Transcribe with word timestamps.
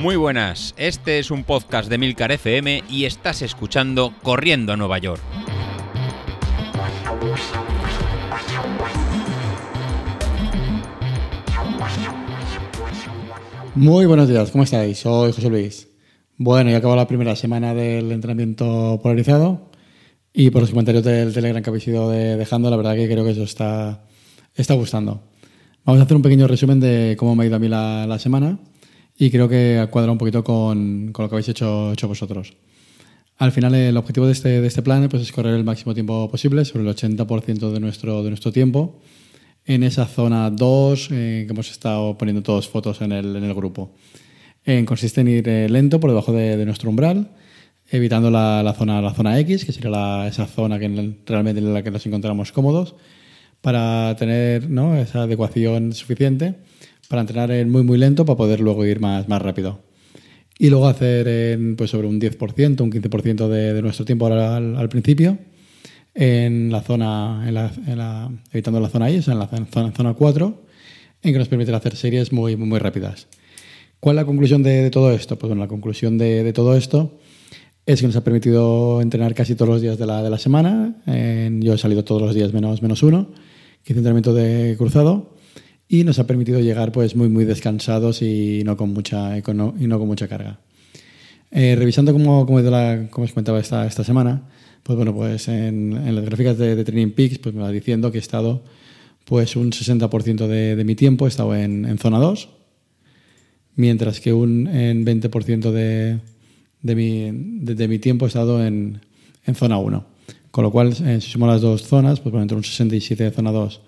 Muy 0.00 0.16
buenas, 0.16 0.74
este 0.78 1.18
es 1.18 1.30
un 1.30 1.44
podcast 1.44 1.90
de 1.90 1.98
Milcar 1.98 2.32
FM 2.32 2.84
y 2.88 3.04
estás 3.04 3.42
escuchando 3.42 4.14
Corriendo 4.22 4.72
a 4.72 4.76
Nueva 4.78 4.96
York. 4.96 5.20
Muy 13.74 14.06
buenos 14.06 14.26
días, 14.26 14.50
¿cómo 14.50 14.64
estáis? 14.64 15.00
Soy 15.00 15.32
José 15.32 15.50
Luis. 15.50 15.88
Bueno, 16.38 16.70
ya 16.70 16.78
acabó 16.78 16.96
la 16.96 17.06
primera 17.06 17.36
semana 17.36 17.74
del 17.74 18.10
entrenamiento 18.10 18.98
polarizado 19.02 19.70
y 20.32 20.48
por 20.48 20.62
los 20.62 20.70
comentarios 20.70 21.04
del 21.04 21.34
Telegram 21.34 21.62
que 21.62 21.68
habéis 21.68 21.86
ido 21.88 22.08
dejando, 22.08 22.70
la 22.70 22.78
verdad 22.78 22.94
que 22.94 23.06
creo 23.06 23.22
que 23.22 23.32
eso 23.32 23.42
está, 23.42 24.06
está 24.54 24.72
gustando. 24.72 25.24
Vamos 25.84 26.00
a 26.00 26.04
hacer 26.04 26.16
un 26.16 26.22
pequeño 26.22 26.46
resumen 26.46 26.80
de 26.80 27.16
cómo 27.18 27.36
me 27.36 27.44
ha 27.44 27.46
ido 27.48 27.56
a 27.56 27.58
mí 27.58 27.68
la, 27.68 28.18
semana 28.18 28.58
y 29.20 29.30
creo 29.30 29.50
que 29.50 29.86
cuadra 29.90 30.10
un 30.10 30.16
poquito 30.16 30.42
con, 30.42 31.12
con 31.12 31.24
lo 31.24 31.28
que 31.28 31.34
habéis 31.34 31.50
hecho, 31.50 31.92
hecho, 31.92 32.08
vosotros. 32.08 32.54
Al 33.36 33.52
final, 33.52 33.74
el 33.74 33.94
objetivo 33.98 34.24
de 34.24 34.32
este, 34.32 34.62
de 34.62 34.66
este 34.66 34.80
plan 34.80 35.06
pues, 35.10 35.22
es 35.22 35.30
correr 35.30 35.54
el 35.54 35.62
máximo 35.62 35.92
tiempo 35.92 36.30
posible, 36.30 36.64
sobre 36.64 36.88
el 36.88 36.96
80% 36.96 37.70
de 37.70 37.80
nuestro, 37.80 38.22
de 38.22 38.30
nuestro 38.30 38.50
tiempo 38.50 38.98
en 39.66 39.82
esa 39.82 40.06
zona 40.06 40.48
2 40.48 41.08
eh, 41.12 41.44
que 41.46 41.52
hemos 41.52 41.70
estado 41.70 42.16
poniendo 42.16 42.42
todas 42.42 42.66
fotos 42.66 43.02
en 43.02 43.12
el, 43.12 43.36
en 43.36 43.44
el 43.44 43.52
grupo. 43.52 43.94
Eh, 44.64 44.86
consiste 44.86 45.20
en 45.20 45.28
ir 45.28 45.46
eh, 45.50 45.68
lento 45.68 46.00
por 46.00 46.08
debajo 46.08 46.32
de, 46.32 46.64
nuestro 46.64 46.88
umbral, 46.88 47.28
evitando 47.90 48.30
la, 48.30 48.62
la, 48.62 48.72
zona, 48.72 49.02
la 49.02 49.12
zona 49.12 49.38
X, 49.40 49.66
que 49.66 49.72
sería 49.72 50.28
esa 50.28 50.46
zona 50.46 50.78
que 50.78 50.88
realmente 51.26 51.60
en 51.60 51.74
la 51.74 51.82
que 51.82 51.90
nos 51.90 52.06
encontramos 52.06 52.52
cómodos, 52.52 52.94
para 53.60 54.16
tener 54.16 54.70
¿no? 54.70 54.96
esa 54.96 55.24
adecuación 55.24 55.92
suficiente 55.92 56.54
para 57.10 57.22
entrenar 57.22 57.50
en 57.50 57.68
muy 57.68 57.82
muy 57.82 57.98
lento 57.98 58.24
para 58.24 58.36
poder 58.36 58.60
luego 58.60 58.86
ir 58.86 59.00
más, 59.00 59.28
más 59.28 59.42
rápido. 59.42 59.80
Y 60.60 60.70
luego 60.70 60.86
hacer 60.86 61.26
en, 61.26 61.74
pues 61.74 61.90
sobre 61.90 62.06
un 62.06 62.20
10%, 62.20 62.80
un 62.82 62.92
15% 62.92 63.48
de, 63.48 63.74
de 63.74 63.82
nuestro 63.82 64.04
tiempo 64.04 64.26
al, 64.28 64.76
al 64.76 64.88
principio 64.88 65.36
en 66.14 66.70
la 66.70 66.82
zona, 66.82 67.44
en 67.48 67.54
la, 67.54 68.30
evitando 68.52 68.78
la 68.78 68.88
zona 68.88 69.10
I, 69.10 69.16
en 69.26 69.38
la 69.40 69.48
zona, 69.48 69.92
zona 69.92 70.14
4, 70.14 70.62
en 71.22 71.32
que 71.32 71.38
nos 71.38 71.48
permite 71.48 71.74
hacer 71.74 71.96
series 71.96 72.32
muy, 72.32 72.54
muy, 72.54 72.78
rápidas. 72.78 73.26
¿Cuál 73.98 74.16
es 74.16 74.22
la 74.22 74.26
conclusión 74.26 74.62
de, 74.62 74.88
todo 74.90 75.10
esto? 75.10 75.36
Pues 75.36 75.48
bueno, 75.48 75.62
la 75.62 75.68
conclusión 75.68 76.16
de, 76.16 76.52
todo 76.52 76.76
esto 76.76 77.18
es 77.86 78.00
que 78.00 78.06
nos 78.06 78.14
ha 78.14 78.22
permitido 78.22 79.02
entrenar 79.02 79.34
casi 79.34 79.56
todos 79.56 79.68
los 79.68 79.82
días 79.82 79.98
de 79.98 80.06
la, 80.06 80.22
de 80.22 80.30
la 80.30 80.38
semana. 80.38 80.94
yo 81.06 81.74
he 81.74 81.78
salido 81.78 82.04
todos 82.04 82.22
los 82.22 82.34
días 82.36 82.52
menos, 82.52 82.82
menos 82.82 83.02
uno, 83.02 83.30
que 83.82 83.92
hice 83.92 83.98
entrenamiento 83.98 84.32
de 84.32 84.76
cruzado, 84.78 85.34
y 85.92 86.04
nos 86.04 86.20
ha 86.20 86.26
permitido 86.26 86.60
llegar 86.60 86.92
pues 86.92 87.16
muy, 87.16 87.28
muy 87.28 87.44
descansados 87.44 88.22
y 88.22 88.62
no 88.64 88.76
con 88.76 88.92
mucha, 88.92 89.36
y 89.36 89.42
no, 89.52 89.98
con 89.98 90.06
mucha 90.06 90.28
carga. 90.28 90.60
Eh, 91.50 91.74
revisando 91.76 92.12
cómo, 92.12 92.46
cómo, 92.46 92.62
cómo 93.10 93.24
os 93.24 93.32
comentaba 93.32 93.58
esta, 93.58 93.84
esta 93.88 94.04
semana, 94.04 94.48
pues 94.84 94.94
bueno, 94.96 95.12
pues 95.12 95.48
en, 95.48 96.14
las 96.14 96.24
gráficas 96.24 96.58
de, 96.58 96.84
Training 96.84 97.10
Peaks 97.10 97.38
pues 97.38 97.56
me 97.56 97.62
va 97.62 97.72
diciendo 97.72 98.12
que 98.12 98.18
he 98.18 98.20
estado 98.20 98.62
pues 99.24 99.56
un 99.56 99.72
60% 99.72 100.46
de, 100.46 100.84
mi 100.84 100.94
tiempo 100.94 101.26
he 101.26 101.28
estado 101.28 101.56
en, 101.56 101.98
zona 101.98 102.20
2, 102.20 102.48
mientras 103.74 104.20
que 104.20 104.32
un 104.32 104.68
en 104.68 105.04
20% 105.04 105.72
de, 105.72 106.20
mi, 106.94 107.32
mi 107.32 107.98
tiempo 107.98 108.26
he 108.26 108.28
estado 108.28 108.64
en, 108.64 109.00
zona 109.54 109.78
1. 109.78 110.06
Con 110.52 110.62
lo 110.62 110.70
cual, 110.70 110.94
eh, 111.04 111.20
si 111.20 111.32
sumo 111.32 111.48
las 111.48 111.60
dos 111.60 111.82
zonas, 111.82 112.20
pues 112.20 112.32
por 112.32 112.40
entre 112.40 112.56
un 112.56 112.62
67 112.62 113.24
de 113.24 113.30
zona 113.32 113.50
2 113.50 113.80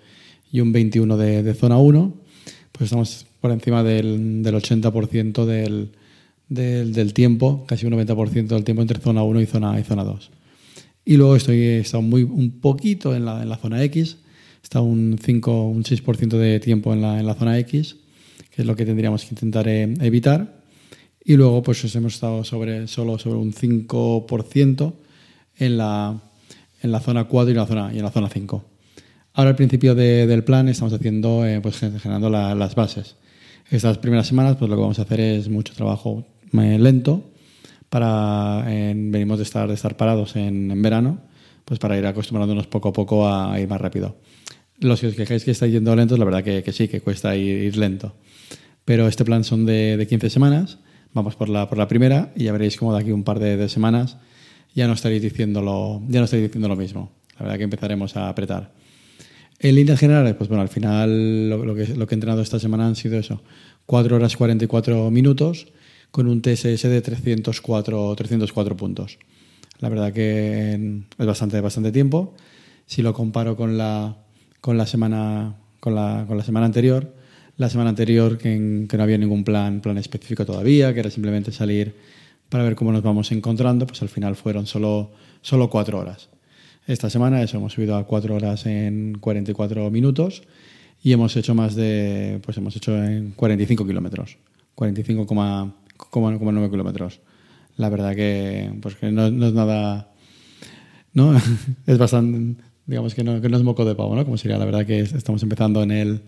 y 0.53 0.61
un 0.61 0.71
21 0.71 1.17
de, 1.17 1.53
zona 1.55 1.79
1, 1.79 2.13
pues 2.71 2.83
estamos 2.83 3.25
por 3.41 3.51
encima 3.51 3.83
del, 3.83 4.43
80% 4.45 5.45
del, 5.45 5.89
del, 6.47 7.13
tiempo, 7.13 7.65
casi 7.67 7.87
un 7.87 7.93
90% 7.93 8.47
del 8.47 8.63
tiempo 8.63 8.83
entre 8.83 8.99
zona 8.99 9.23
1 9.23 9.41
y 9.41 9.45
zona, 9.47 9.79
y 9.79 9.83
zona 9.83 10.03
2. 10.03 10.29
Y 11.05 11.17
luego 11.17 11.35
estoy, 11.35 11.63
estado 11.63 12.03
muy, 12.03 12.21
un 12.21 12.61
poquito 12.61 13.15
en 13.15 13.25
la, 13.25 13.41
en 13.41 13.49
la 13.49 13.57
zona 13.57 13.83
X, 13.83 14.17
estado 14.61 14.85
un 14.85 15.17
5, 15.19 15.69
un 15.69 15.83
6% 15.83 16.37
de 16.37 16.59
tiempo 16.59 16.93
en 16.93 17.01
la, 17.01 17.19
en 17.19 17.25
la 17.25 17.33
zona 17.33 17.57
X, 17.57 17.97
que 18.51 18.61
es 18.61 18.67
lo 18.67 18.75
que 18.75 18.85
tendríamos 18.85 19.23
que 19.23 19.29
intentar 19.31 19.67
eh, 19.67 19.91
evitar. 20.01 20.61
Y 21.25 21.35
luego 21.35 21.63
pues 21.63 21.95
hemos 21.95 22.13
estado 22.13 22.43
sobre, 22.43 22.87
solo 22.87 23.17
sobre 23.17 23.39
un 23.39 23.53
5% 23.53 24.93
en 25.57 25.77
la, 25.77 26.21
en 26.83 26.91
la 26.91 26.99
zona 26.99 27.23
4 27.23 27.51
y 27.51 27.55
la 27.55 27.65
zona, 27.65 27.91
y 27.91 27.97
en 27.97 28.03
la 28.03 28.11
zona 28.11 28.29
5. 28.29 28.72
Ahora 29.35 29.49
al 29.49 29.55
principio 29.55 29.95
de, 29.95 30.27
del 30.27 30.43
plan 30.43 30.69
estamos 30.69 30.93
haciendo, 30.93 31.43
eh, 31.45 31.59
pues 31.59 31.79
generando 31.79 32.29
las 32.29 32.75
bases. 32.75 33.15
Estas 33.71 33.97
primeras 33.97 34.27
semanas 34.27 34.57
pues 34.57 34.69
lo 34.69 34.75
que 34.75 34.81
vamos 34.81 34.99
a 34.99 35.03
hacer 35.03 35.19
es 35.19 35.49
mucho 35.49 35.73
trabajo 35.73 36.23
eh, 36.53 36.77
lento, 36.79 37.31
para 37.89 38.63
venimos 38.65 39.39
de 39.39 39.43
estar, 39.43 39.67
de 39.67 39.73
estar 39.73 39.97
parados 39.97 40.35
en, 40.35 40.79
verano, 40.83 41.19
pues 41.65 41.79
para 41.79 41.97
ir 41.97 42.05
acostumbrándonos 42.05 42.67
poco 42.67 42.89
a 42.89 42.93
poco 42.93 43.27
a, 43.27 43.59
ir 43.59 43.67
más 43.67 43.81
rápido. 43.81 44.17
Los 44.79 45.01
que 45.01 45.07
os 45.07 45.15
quejáis 45.15 45.43
que 45.43 45.51
estáis 45.51 45.73
yendo 45.73 45.95
lentos, 45.95 46.19
la 46.19 46.25
verdad 46.25 46.43
que, 46.43 46.71
sí, 46.71 46.87
que 46.87 47.01
cuesta 47.01 47.35
ir, 47.35 47.75
lento. 47.75 48.15
Pero 48.85 49.07
este 49.07 49.25
plan 49.25 49.43
son 49.43 49.65
de, 49.65 49.97
de, 49.97 50.07
15 50.07 50.29
semanas, 50.29 50.77
vamos 51.13 51.35
por 51.35 51.49
la, 51.49 51.87
primera 51.87 52.31
y 52.35 52.43
ya 52.43 52.51
veréis 52.51 52.77
cómo 52.77 52.93
de 52.93 53.01
aquí 53.01 53.11
un 53.11 53.23
par 53.23 53.39
de, 53.39 53.57
de 53.57 53.69
semanas 53.69 54.17
ya 54.75 54.85
no 54.87 54.93
estaréis 54.93 55.23
diciéndolo, 55.23 56.03
ya 56.07 56.19
no 56.19 56.25
estaréis 56.25 56.49
diciendo 56.49 56.67
lo 56.67 56.75
mismo. 56.75 57.11
La 57.37 57.45
verdad 57.45 57.57
que 57.57 57.63
empezaremos 57.63 58.15
a 58.15 58.29
apretar. 58.29 58.82
En 59.63 59.75
líneas 59.75 59.97
generales, 59.97 60.35
pues 60.35 60.49
bueno, 60.49 60.61
al 60.61 60.67
final 60.67 61.49
lo, 61.49 61.73
que, 61.73 61.87
lo 61.95 62.05
que 62.05 62.13
he 62.13 62.17
entrenado 62.17 62.41
esta 62.41 62.59
semana 62.59 62.85
han 62.85 62.97
sido 62.97 63.17
eso, 63.17 63.41
4 63.85 64.17
horas 64.17 64.35
44 64.35 65.09
minutos, 65.09 65.67
con 66.11 66.27
un 66.27 66.41
TSS 66.41 66.83
de 66.83 67.01
304, 67.01 68.13
304 68.13 68.75
puntos. 68.75 69.19
La 69.79 69.87
verdad 69.87 70.11
que 70.11 71.03
es 71.17 71.25
bastante, 71.25 71.61
bastante 71.61 71.93
tiempo. 71.93 72.33
Si 72.87 73.01
lo 73.01 73.13
comparo 73.13 73.55
con 73.55 73.77
la, 73.77 74.17
con 74.59 74.77
la, 74.77 74.85
semana, 74.85 75.55
con 75.79 75.95
la, 75.95 76.25
con 76.27 76.37
la 76.37 76.43
semana 76.43 76.65
anterior, 76.65 77.15
la 77.55 77.69
semana 77.69 77.91
anterior 77.91 78.37
que, 78.37 78.85
que, 78.89 78.97
no 78.97 79.03
había 79.03 79.17
ningún 79.17 79.45
plan, 79.45 79.79
plan 79.79 79.97
específico 79.97 80.45
todavía, 80.45 80.93
que 80.93 80.99
era 80.99 81.09
simplemente 81.09 81.53
salir 81.53 81.95
para 82.49 82.65
ver 82.65 82.75
cómo 82.75 82.91
nos 82.91 83.01
vamos 83.01 83.31
encontrando, 83.31 83.87
pues 83.87 84.01
al 84.01 84.09
final 84.09 84.35
fueron 84.35 84.67
solo, 84.67 85.11
solo 85.41 85.69
cuatro 85.69 85.99
horas. 85.99 86.32
Esta 86.85 87.09
semana 87.09 87.41
eso, 87.41 87.57
hemos 87.57 87.73
subido 87.73 87.95
a 87.95 88.05
cuatro 88.05 88.35
horas 88.35 88.65
en 88.65 89.17
44 89.19 89.89
minutos 89.89 90.43
y 91.01 91.13
hemos 91.13 91.35
hecho 91.37 91.55
más 91.55 91.75
de, 91.75 92.41
pues 92.43 92.57
hemos 92.57 92.75
hecho 92.75 93.01
en 93.01 93.31
45 93.31 93.87
kilómetros, 93.87 94.37
45, 94.75 95.25
9 95.31 96.69
kilómetros. 96.69 97.21
La 97.77 97.89
verdad 97.89 98.13
que, 98.15 98.69
pues 98.81 98.95
que 98.95 99.11
no, 99.11 99.27
es 99.27 99.53
nada. 99.53 100.11
¿no? 101.13 101.33
es 101.87 101.97
bastante. 101.97 102.61
Digamos 102.85 103.15
que 103.15 103.23
no, 103.23 103.39
que 103.39 103.47
no 103.47 103.55
es 103.55 103.63
moco 103.63 103.85
de 103.85 103.95
pavo, 103.95 104.13
¿no? 104.13 104.25
Como 104.25 104.37
sería, 104.37 104.57
la 104.57 104.65
verdad 104.65 104.85
que 104.85 104.99
estamos 104.99 105.41
empezando 105.41 105.83
en 105.83 105.91
el, 105.91 106.21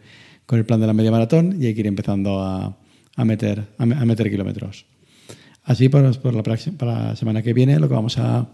con 0.46 0.58
el 0.58 0.66
plan 0.66 0.80
de 0.80 0.88
la 0.88 0.94
media 0.94 1.12
maratón 1.12 1.58
y 1.62 1.66
hay 1.66 1.74
que 1.74 1.82
ir 1.82 1.88
empezando 1.88 2.40
a, 2.40 2.78
a 3.18 3.26
meter, 3.26 3.68
a, 3.78 3.86
meter 3.86 4.32
kilómetros. 4.32 4.86
Así, 5.66 5.90
pues, 5.90 6.18
por 6.18 6.34
la, 6.34 6.44
para 6.78 7.10
la 7.10 7.16
semana 7.18 7.42
que 7.42 7.52
viene, 7.52 7.78
lo 7.78 7.90
que 7.90 7.96
vamos 7.96 8.18
a 8.20 8.48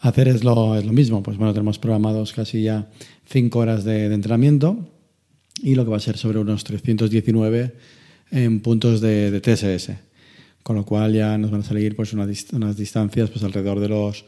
hacer 0.00 0.28
es 0.28 0.44
lo, 0.44 0.76
es 0.76 0.84
lo 0.84 0.92
mismo. 0.92 1.22
Pues 1.22 1.36
bueno, 1.36 1.52
tenemos 1.52 1.78
programados 1.78 2.32
casi 2.32 2.62
ya 2.62 2.90
5 3.26 3.58
horas 3.58 3.84
de, 3.84 4.12
entrenamiento 4.12 4.88
y 5.62 5.74
lo 5.74 5.84
que 5.84 5.90
va 5.90 5.96
a 5.96 6.00
ser 6.00 6.16
sobre 6.16 6.38
unos 6.38 6.64
319 6.64 7.74
en 8.30 8.60
puntos 8.60 9.00
de, 9.00 9.30
de 9.30 9.40
TSS 9.40 10.08
con 10.68 10.76
lo 10.76 10.84
cual 10.84 11.14
ya 11.14 11.38
nos 11.38 11.50
van 11.50 11.60
a 11.60 11.64
salir 11.64 11.96
pues 11.96 12.12
unas, 12.12 12.28
unas 12.52 12.76
distancias 12.76 13.30
pues 13.30 13.42
alrededor 13.42 13.80
de 13.80 13.88
los, 13.88 14.26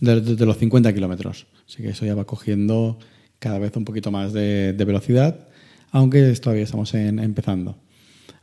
de, 0.00 0.46
los 0.46 0.56
50 0.56 0.90
kilómetros. 0.94 1.46
Así 1.68 1.82
que 1.82 1.90
eso 1.90 2.06
ya 2.06 2.14
va 2.14 2.24
cogiendo 2.24 2.98
cada 3.38 3.58
vez 3.58 3.76
un 3.76 3.84
poquito 3.84 4.10
más 4.10 4.32
de, 4.32 4.74
velocidad, 4.86 5.48
aunque 5.90 6.32
todavía 6.36 6.64
estamos 6.64 6.94
empezando. 6.94 7.76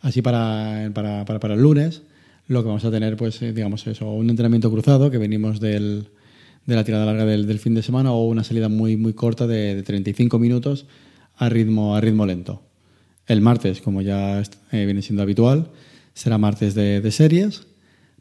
Así 0.01 0.21
para, 0.21 0.91
para, 0.93 1.25
para, 1.25 1.55
el 1.55 1.59
lunes, 1.59 2.03
lo 2.47 2.61
que 2.61 2.67
vamos 2.67 2.85
a 2.85 2.91
tener, 2.91 3.17
pues, 3.17 3.41
eh, 3.41 3.51
digamos 3.51 3.87
eso, 3.87 4.11
un 4.11 4.29
entrenamiento 4.29 4.69
cruzado 4.69 5.09
que 5.09 5.17
venimos 5.17 5.59
del, 5.59 6.09
de 6.69 6.75
la 6.75 6.83
tirada 6.83 7.05
larga 7.05 7.25
del, 7.25 7.59
fin 7.59 7.73
de 7.73 7.81
semana 7.81 8.11
o 8.11 8.27
una 8.27 8.43
salida 8.43 8.69
muy, 8.69 8.95
muy 8.95 9.13
corta 9.13 9.47
de, 9.47 9.75
de, 9.75 9.83
35 9.83 10.37
minutos 10.37 10.85
a 11.35 11.49
ritmo, 11.49 11.95
a 11.95 12.01
ritmo 12.01 12.25
lento. 12.25 12.61
El 13.25 13.41
martes, 13.41 13.81
como 13.81 14.01
ya 14.01 14.41
eh, 14.71 14.85
viene 14.85 15.01
siendo 15.01 15.23
habitual, 15.23 15.71
será 16.13 16.37
martes 16.37 16.75
de, 16.75 17.11
series, 17.11 17.67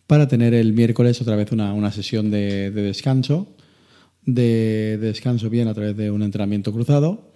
para 0.07 0.29
tener 0.29 0.55
el 0.55 0.73
miércoles 0.73 1.21
otra 1.21 1.37
vez 1.37 1.53
una, 1.53 1.75
una 1.75 1.93
sesión 1.93 2.31
de, 2.31 2.71
descanso, 2.71 3.55
de, 4.25 4.97
descanso 4.99 5.51
bien 5.51 5.69
a 5.69 5.75
través 5.75 5.97
de 5.97 6.11
un 6.11 6.23
entrenamiento 6.23 6.73
cruzado 6.73 7.33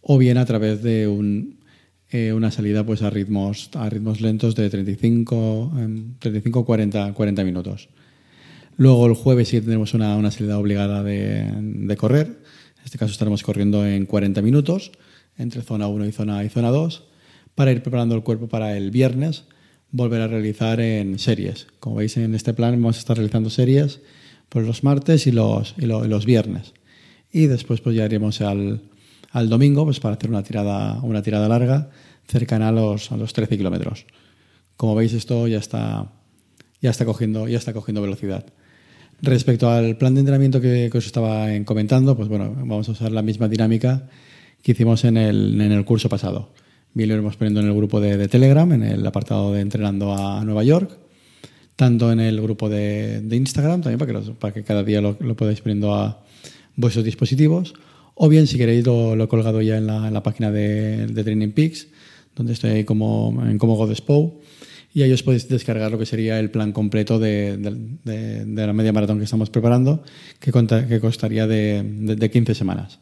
o 0.00 0.16
bien 0.16 0.38
a 0.38 0.46
través 0.46 0.82
de 0.82 1.08
un, 1.08 1.58
eh, 2.10 2.32
una 2.32 2.50
salida 2.50 2.86
pues 2.86 3.02
a 3.02 3.10
ritmos, 3.10 3.70
a 3.74 3.90
ritmos 3.90 4.22
lentos 4.22 4.54
de 4.54 4.70
35, 4.70 5.72
35 6.20 6.64
40, 6.64 7.12
40 7.12 7.44
minutos. 7.44 7.88
Luego 8.76 9.06
el 9.06 9.14
jueves 9.14 9.48
sí 9.48 9.60
tenemos 9.60 9.94
una, 9.94 10.16
una 10.16 10.30
salida 10.30 10.58
obligada 10.58 11.02
de, 11.02 11.50
de, 11.60 11.96
correr. 11.96 12.26
En 12.26 12.84
este 12.84 12.98
caso 12.98 13.12
estaremos 13.12 13.42
corriendo 13.42 13.86
en 13.86 14.06
40 14.06 14.42
minutos 14.42 14.92
entre 15.36 15.62
zona 15.62 15.86
1 15.86 16.06
y 16.06 16.12
zona, 16.12 16.44
y 16.44 16.48
zona 16.48 16.70
2 16.70 17.04
para 17.54 17.72
ir 17.72 17.82
preparando 17.82 18.14
el 18.14 18.22
cuerpo 18.22 18.48
para 18.48 18.76
el 18.76 18.90
viernes 18.90 19.44
volver 19.90 20.20
a 20.22 20.26
realizar 20.26 20.80
en 20.80 21.18
series. 21.18 21.68
Como 21.78 21.96
veis 21.96 22.16
en 22.16 22.34
este 22.34 22.52
plan 22.52 22.72
vamos 22.72 22.96
a 22.96 22.98
estar 22.98 23.16
realizando 23.16 23.48
series 23.48 24.00
por 24.48 24.64
los 24.64 24.82
martes 24.82 25.26
y 25.26 25.32
los, 25.32 25.74
y 25.78 25.86
los 25.86 26.26
viernes. 26.26 26.74
Y 27.32 27.46
después 27.46 27.80
pues 27.80 27.94
ya 27.94 28.04
iremos 28.04 28.40
al, 28.40 28.82
al 29.30 29.48
domingo 29.48 29.84
pues 29.84 30.00
para 30.00 30.14
hacer 30.14 30.30
una 30.30 30.42
tirada, 30.42 31.00
una 31.02 31.22
tirada 31.22 31.48
larga 31.48 31.90
cercana 32.26 32.68
a 32.68 32.72
los, 32.72 33.12
a 33.12 33.16
los 33.16 33.32
13 33.32 33.56
kilómetros. 33.56 34.06
Como 34.76 34.94
veis 34.94 35.12
esto 35.12 35.46
ya 35.46 35.58
está, 35.58 36.12
ya 36.80 36.90
está, 36.90 37.04
cogiendo, 37.04 37.46
ya 37.48 37.58
está 37.58 37.72
cogiendo 37.72 38.02
velocidad. 38.02 38.46
Respecto 39.24 39.70
al 39.70 39.96
plan 39.96 40.12
de 40.14 40.20
entrenamiento 40.20 40.60
que, 40.60 40.90
os 40.92 41.06
estaba 41.06 41.46
comentando, 41.64 42.14
pues 42.14 42.28
bueno, 42.28 42.54
vamos 42.56 42.88
a 42.90 42.92
usar 42.92 43.10
la 43.10 43.22
misma 43.22 43.48
dinámica 43.48 44.06
que 44.62 44.72
hicimos 44.72 45.04
en 45.04 45.16
el, 45.16 45.58
en 45.60 45.72
el 45.72 45.84
curso 45.86 46.10
pasado. 46.10 46.52
Bien 46.92 47.08
lo 47.08 47.14
iremos 47.14 47.36
poniendo 47.36 47.60
en 47.60 47.68
el 47.68 47.74
grupo 47.74 48.00
de, 48.00 48.28
Telegram, 48.28 48.70
en 48.72 48.82
el 48.82 49.06
apartado 49.06 49.54
de 49.54 49.62
Entrenando 49.62 50.14
a 50.14 50.44
Nueva 50.44 50.62
York, 50.62 50.98
tanto 51.74 52.12
en 52.12 52.20
el 52.20 52.40
grupo 52.40 52.68
de, 52.68 53.24
Instagram, 53.30 53.80
también 53.80 53.98
para 53.98 54.12
que, 54.12 54.32
para 54.32 54.52
que 54.52 54.62
cada 54.62 54.84
día 54.84 55.00
lo, 55.00 55.16
lo, 55.20 55.34
podáis 55.36 55.62
poniendo 55.62 55.94
a 55.94 56.22
vuestros 56.76 57.04
dispositivos, 57.04 57.74
o 58.14 58.28
bien 58.28 58.46
si 58.46 58.58
queréis 58.58 58.84
lo, 58.84 59.22
he 59.22 59.28
colgado 59.28 59.62
ya 59.62 59.78
en 59.78 59.86
la, 59.86 60.22
página 60.22 60.50
de, 60.50 61.06
Training 61.24 61.52
Peaks, 61.52 61.88
donde 62.36 62.52
estoy 62.52 62.84
como, 62.84 63.42
en 63.46 63.56
como 63.56 63.74
Godespo, 63.74 64.40
y 64.94 65.02
ahí 65.02 65.12
os 65.12 65.24
podéis 65.24 65.48
descargar 65.48 65.90
lo 65.90 65.98
que 65.98 66.06
sería 66.06 66.38
el 66.38 66.50
plan 66.50 66.70
completo 66.70 67.18
de, 67.18 67.58
la 68.54 68.72
media 68.72 68.92
maratón 68.92 69.18
que 69.18 69.24
estamos 69.24 69.50
preparando, 69.50 70.04
que, 70.38 70.52
que 70.52 71.00
costaría 71.00 71.48
de, 71.48 72.30
15 72.32 72.54
semanas. 72.54 73.00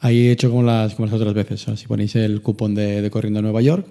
Ahí 0.00 0.26
he 0.26 0.32
hecho 0.32 0.50
como 0.50 0.62
las, 0.62 0.94
como 0.94 1.06
las 1.06 1.14
otras 1.14 1.32
veces. 1.32 1.66
si 1.76 1.86
ponéis 1.86 2.14
el 2.16 2.42
cupón 2.42 2.74
de, 2.74 3.08
Corriendo 3.10 3.38
a 3.38 3.42
Nueva 3.42 3.62
York, 3.62 3.86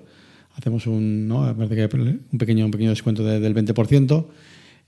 hacemos 0.54 0.86
un, 0.86 1.28
¿no? 1.28 1.40
un, 1.40 1.68
pequeño, 2.38 2.66
un 2.66 2.72
pequeño 2.72 2.90
descuento 2.92 3.24
del 3.24 3.56
20% 3.56 4.28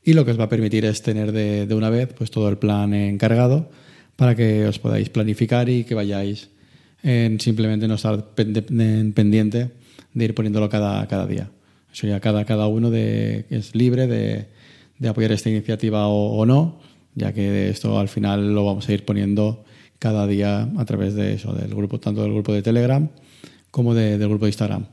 y 0.03 0.13
lo 0.13 0.23
que 0.23 0.29
os 0.29 0.39
va 0.39 0.43
a 0.43 0.49
permitir 0.49 0.85
es 0.85 1.01
tener 1.01 1.31
de, 1.31 1.73
una 1.73 1.89
vez 1.89 2.13
pues, 2.15 2.29
todo 2.29 2.47
el 2.47 2.59
plan 2.59 2.93
encargado 2.93 3.71
para 4.15 4.35
que 4.35 4.67
os 4.67 4.77
podáis 4.77 5.09
planificar 5.09 5.67
y 5.67 5.83
que 5.83 5.95
vayáis 5.95 6.49
en 7.01 7.39
simplemente 7.39 7.87
no 7.87 7.95
estar 7.95 8.35
pendiente 8.35 9.71
de 10.13 10.25
ir 10.25 10.35
poniéndolo 10.35 10.69
cada, 10.69 11.07
cada 11.07 11.25
día. 11.25 11.49
Eso 11.95 12.07
ya 12.07 12.19
cada, 12.19 12.43
cada 12.43 12.67
uno 12.67 12.91
de, 12.91 13.45
es 13.49 13.73
libre 13.73 14.05
de, 14.05 14.47
de 14.99 15.07
apoyar 15.07 15.31
esta 15.31 15.49
iniciativa 15.49 16.09
o, 16.09 16.45
no, 16.45 16.81
ya 17.13 17.31
que 17.31 17.69
esto 17.69 17.97
al 17.97 18.09
final 18.09 18.53
lo 18.53 18.65
vamos 18.65 18.89
a 18.89 18.91
ir 18.91 19.05
poniendo 19.05 19.63
cada 19.97 20.27
día 20.27 20.69
a 20.75 20.83
través 20.83 21.15
de 21.15 21.35
eso, 21.35 21.53
del 21.53 21.73
grupo, 21.73 21.97
tanto 22.01 22.21
del 22.23 22.33
grupo 22.33 22.51
de 22.51 22.61
Telegram 22.61 23.07
como 23.71 23.93
del 23.93 24.27
grupo 24.27 24.43
de 24.43 24.49
Instagram. 24.49 24.87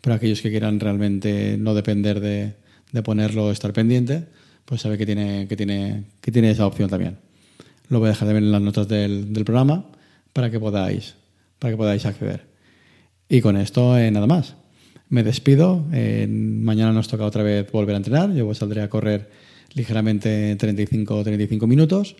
Pero 0.00 0.16
aquellos 0.16 0.42
que 0.42 0.50
quieran 0.50 0.80
realmente 0.80 1.56
no 1.56 1.74
depender 1.74 2.18
de, 2.18 2.54
de 2.90 3.02
ponerlo, 3.04 3.52
estar 3.52 3.72
pendiente, 3.72 4.24
pues 4.64 4.80
sabe 4.80 4.98
que 4.98 5.06
tiene, 5.06 5.46
que, 5.46 5.56
tiene, 5.56 6.06
que 6.20 6.32
tiene 6.32 6.50
esa 6.50 6.66
opción 6.66 6.90
también. 6.90 7.18
Lo 7.88 8.00
voy 8.00 8.08
a 8.08 8.10
dejar 8.10 8.26
también 8.26 8.46
en 8.46 8.50
las 8.50 8.62
notas 8.62 8.88
del, 8.88 9.32
del 9.32 9.44
programa 9.44 9.86
para 10.32 10.50
que 10.50 10.58
podáis, 10.58 11.14
para 11.60 11.72
que 11.72 11.76
podáis 11.76 12.04
acceder. 12.04 12.46
Y 13.28 13.42
con 13.42 13.56
esto 13.56 13.96
eh, 13.96 14.10
nada 14.10 14.26
más. 14.26 14.57
Me 15.08 15.22
despido. 15.22 15.84
mañana 15.88 16.92
nos 16.92 17.08
toca 17.08 17.24
otra 17.24 17.42
vez 17.42 17.70
volver 17.72 17.94
a 17.94 17.98
entrenar. 17.98 18.32
Yo 18.32 18.52
saldré 18.54 18.82
a 18.82 18.90
correr 18.90 19.30
ligeramente 19.74 20.54
35 20.56 21.24
35 21.24 21.66
minutos. 21.66 22.16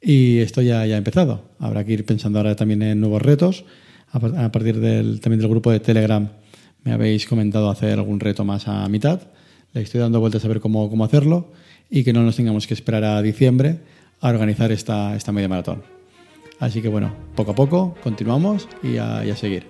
Y 0.00 0.38
esto 0.38 0.62
ya, 0.62 0.86
ya 0.86 0.94
ha 0.94 0.98
empezado. 0.98 1.50
Habrá 1.58 1.84
que 1.84 1.92
ir 1.92 2.04
pensando 2.04 2.38
ahora 2.38 2.56
también 2.56 2.82
en 2.82 3.00
nuevos 3.00 3.22
retos. 3.22 3.64
A, 4.10 4.52
partir 4.52 4.78
del, 4.78 5.20
también 5.20 5.40
del 5.40 5.50
grupo 5.50 5.72
de 5.72 5.80
Telegram 5.80 6.28
me 6.84 6.92
habéis 6.92 7.26
comentado 7.26 7.68
hacer 7.68 7.98
algún 7.98 8.20
reto 8.20 8.44
más 8.44 8.68
a 8.68 8.88
mitad. 8.88 9.20
Le 9.72 9.82
estoy 9.82 10.00
dando 10.00 10.20
vueltas 10.20 10.44
a 10.44 10.48
ver 10.48 10.60
cómo, 10.60 10.88
cómo 10.88 11.04
hacerlo 11.04 11.52
y 11.90 12.04
que 12.04 12.12
no 12.12 12.22
nos 12.22 12.36
tengamos 12.36 12.66
que 12.66 12.74
esperar 12.74 13.02
a 13.02 13.22
diciembre 13.22 13.80
a 14.20 14.28
organizar 14.28 14.70
esta, 14.70 15.16
esta 15.16 15.32
media 15.32 15.48
maratón. 15.48 15.82
Así 16.60 16.80
que 16.80 16.88
bueno, 16.88 17.14
poco 17.34 17.50
a 17.50 17.54
poco 17.54 17.94
continuamos 18.02 18.68
y 18.82 18.98
a, 18.98 19.24
y 19.24 19.30
a 19.30 19.36
seguir. 19.36 19.66